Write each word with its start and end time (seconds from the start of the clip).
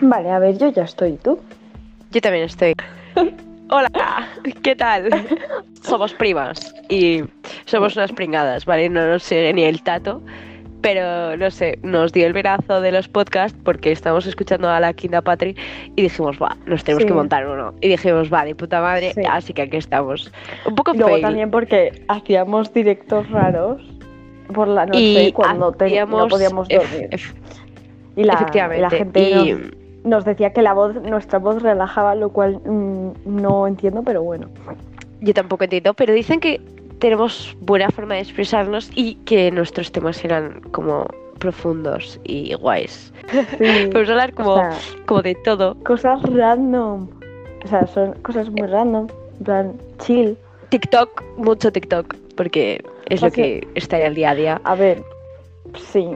Vale, 0.00 0.30
a 0.30 0.38
ver, 0.38 0.58
yo 0.58 0.70
ya 0.70 0.84
estoy. 0.84 1.10
¿y 1.12 1.16
¿Tú? 1.16 1.38
Yo 2.10 2.20
también 2.20 2.44
estoy. 2.44 2.74
Hola, 3.70 3.90
¿qué 4.62 4.76
tal? 4.76 5.08
Somos 5.82 6.14
primas 6.14 6.72
y 6.88 7.22
somos 7.64 7.96
unas 7.96 8.12
pringadas, 8.12 8.64
¿vale? 8.64 8.88
No 8.88 9.06
nos 9.06 9.24
sigue 9.24 9.52
ni 9.52 9.64
el 9.64 9.82
tato, 9.82 10.22
pero 10.82 11.36
no 11.36 11.50
sé, 11.50 11.78
nos 11.82 12.12
dio 12.12 12.26
el 12.28 12.32
verazo 12.32 12.80
de 12.80 12.92
los 12.92 13.08
podcasts 13.08 13.58
porque 13.64 13.90
estábamos 13.90 14.24
escuchando 14.26 14.68
a 14.70 14.78
la 14.78 14.92
Quinta 14.92 15.20
Patri 15.20 15.56
y 15.96 16.02
dijimos, 16.02 16.36
va, 16.40 16.56
nos 16.66 16.84
tenemos 16.84 17.02
Sí. 17.02 17.08
que 17.08 17.14
montar 17.14 17.46
uno. 17.48 17.74
Y 17.80 17.88
dijimos, 17.88 18.32
va, 18.32 18.44
de 18.44 18.54
puta 18.54 18.80
madre, 18.80 19.12
Sí. 19.14 19.22
así 19.28 19.52
que 19.52 19.62
aquí 19.62 19.78
estamos. 19.78 20.30
Un 20.64 20.76
poco 20.76 20.92
Luego 20.92 21.10
fail. 21.10 21.22
también 21.22 21.50
porque 21.50 22.04
hacíamos 22.06 22.72
directos 22.72 23.28
raros 23.30 23.82
por 24.54 24.68
la 24.68 24.86
noche 24.86 25.24
y 25.24 25.32
cuando 25.32 25.72
te- 25.72 26.06
no 26.06 26.28
podíamos 26.28 26.68
dormir. 26.68 27.08
y, 28.14 28.22
la, 28.22 28.34
efectivamente. 28.34 28.78
y 28.78 28.82
la 28.82 28.90
gente 28.90 29.30
y- 29.30 29.52
nos, 29.52 29.60
nos 30.06 30.24
decía 30.24 30.52
que 30.52 30.62
la 30.62 30.72
voz, 30.72 30.94
nuestra 31.02 31.38
voz 31.38 31.62
relajaba, 31.62 32.14
lo 32.14 32.30
cual 32.30 32.60
mm, 32.64 33.10
no 33.24 33.66
entiendo, 33.66 34.02
pero 34.02 34.22
bueno. 34.22 34.48
Yo 35.20 35.34
tampoco 35.34 35.64
entiendo, 35.64 35.94
pero 35.94 36.14
dicen 36.14 36.40
que 36.40 36.60
tenemos 37.00 37.56
buena 37.60 37.90
forma 37.90 38.14
de 38.14 38.20
expresarnos 38.20 38.90
y 38.94 39.16
que 39.26 39.50
nuestros 39.50 39.92
temas 39.92 40.24
eran 40.24 40.60
como 40.70 41.06
profundos 41.38 42.20
y 42.24 42.54
guays. 42.54 43.12
Sí, 43.30 43.36
Podemos 43.92 44.08
hablar 44.10 44.32
como, 44.32 44.54
o 44.54 44.56
sea, 44.56 44.72
como 45.06 45.22
de 45.22 45.34
todo. 45.34 45.74
cosas 45.84 46.22
random. 46.22 47.08
O 47.64 47.68
sea, 47.68 47.86
son 47.88 48.12
cosas 48.22 48.48
muy 48.50 48.66
random. 48.66 49.08
En 49.38 49.44
plan, 49.44 49.72
chill. 49.98 50.36
TikTok, 50.68 51.22
mucho 51.36 51.70
TikTok, 51.72 52.14
porque 52.36 52.84
es 53.08 53.22
lo 53.22 53.30
que 53.30 53.66
está 53.74 53.98
en 53.98 54.06
el 54.06 54.14
día 54.14 54.30
a 54.30 54.34
día. 54.34 54.60
A 54.64 54.74
ver, 54.74 55.02
sí. 55.74 56.10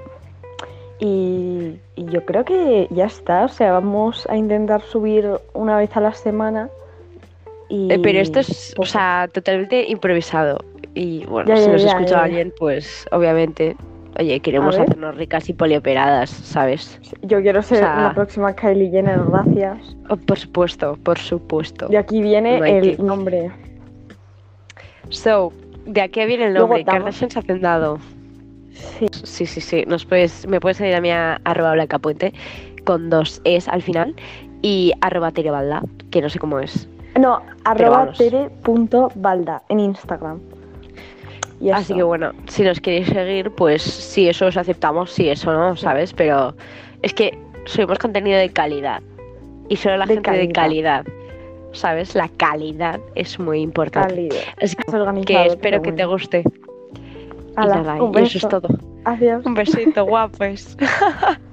Y, 1.01 1.79
y 1.97 2.05
yo 2.07 2.25
creo 2.27 2.45
que 2.45 2.87
ya 2.91 3.07
está. 3.07 3.45
O 3.45 3.49
sea, 3.49 3.73
vamos 3.73 4.27
a 4.31 4.37
intentar 4.37 4.83
subir 4.83 5.27
una 5.55 5.77
vez 5.79 5.97
a 5.97 6.01
la 6.01 6.13
semana. 6.13 6.69
Y... 7.69 7.91
Eh, 7.93 7.99
Pero 8.03 8.19
esto 8.21 8.41
es, 8.41 8.73
o 8.73 8.77
poco. 8.77 8.87
sea, 8.87 9.29
totalmente 9.33 9.89
improvisado. 9.91 10.59
Y 10.95 11.25
bueno, 11.27 11.49
Ya, 11.49 11.57
si 11.57 11.67
ya, 11.67 11.73
nos 11.73 11.83
ya, 11.83 11.89
escucha 11.93 12.23
alguien, 12.25 12.53
pues 12.59 13.07
obviamente, 13.13 13.77
oye, 14.19 14.41
queremos 14.41 14.77
hacernos 14.77 15.17
ricas 15.17 15.49
y 15.49 15.53
polioperadas, 15.53 16.29
¿sabes? 16.31 17.01
Yo 17.23 17.41
quiero 17.41 17.63
ser 17.63 17.79
o 17.79 17.81
sea- 17.87 18.03
la 18.09 18.15
próxima 18.15 18.55
Kylie 18.55 18.91
Jenner, 18.91 19.21
gracias. 19.31 19.97
Oh, 20.11 20.17
por 20.17 20.39
supuesto, 20.39 20.99
por 21.03 21.17
supuesto. 21.19 21.87
De 21.89 21.97
aquí 21.97 22.21
viene 22.21 22.59
No 22.59 22.65
el 22.65 22.97
que- 22.97 23.03
nombre. 23.03 23.51
So, 25.09 25.53
de 25.87 26.01
aquí 26.03 26.25
viene 26.27 26.47
el 26.47 26.55
Luego 26.55 26.69
nombre, 26.77 26.85
Kardashian 26.85 27.31
Hacendado. 27.35 27.99
Sí. 28.99 29.07
Sí, 29.25 29.47
sí, 29.47 29.61
sí. 29.61 29.85
Nos 29.87 30.05
puedes, 30.05 30.47
me 30.47 30.61
puedes 30.61 30.77
seguir 30.77 30.95
a 30.95 31.01
mí 31.01 31.11
a 31.11 31.41
arroba 31.45 31.73
blancapuente 31.73 32.33
con 32.85 33.11
dos 33.11 33.41
es 33.45 33.69
al 33.69 33.83
final 33.83 34.15
y 34.63 34.93
arroba 35.01 35.31
terebalda, 35.31 35.83
que 36.11 36.21
no 36.21 36.29
sé 36.29 36.39
cómo 36.39 36.61
es. 36.61 36.89
No, 37.19 37.43
arroba 37.65 38.13
tere.balda 38.13 39.63
en 39.69 39.81
Instagram. 39.81 40.41
Y 41.61 41.71
Así 41.71 41.95
que 41.95 42.03
bueno, 42.03 42.33
si 42.49 42.63
nos 42.63 42.81
queréis 42.81 43.09
seguir, 43.09 43.51
pues 43.51 43.83
sí, 43.83 44.29
eso 44.29 44.47
os 44.47 44.57
aceptamos, 44.57 45.11
sí, 45.11 45.29
eso 45.29 45.53
no, 45.53 45.77
¿sabes? 45.77 46.15
Pero 46.15 46.55
es 47.03 47.13
que 47.13 47.37
subimos 47.67 47.99
contenido 47.99 48.39
de 48.39 48.49
calidad. 48.49 49.03
Y 49.69 49.77
solo 49.77 49.99
la 49.99 50.07
De 50.07 50.15
gente 50.15 50.31
de 50.31 50.49
calidad. 50.49 51.05
¿sabes? 51.73 52.15
La 52.15 52.29
calidad 52.29 53.01
es 53.15 53.39
muy 53.39 53.61
importante. 53.61 54.09
Calidad. 54.09 54.43
Así 54.61 54.77
que, 55.25 55.47
espero 55.47 55.59
pero 55.61 55.83
que 55.83 55.93
te 55.93 56.05
guste. 56.05 56.45
Hala, 57.63 57.79
y 57.79 57.83
nada, 57.83 58.03
un 58.03 58.13
y 58.13 58.23
eso 58.23 58.39
es 58.39 58.49
beso. 58.49 58.49
todo. 58.49 58.69
Adiós. 59.05 59.45
Un 59.47 59.55
besito, 59.55 60.05
guapos. 60.07 60.77